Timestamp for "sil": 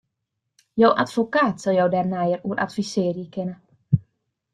1.63-1.75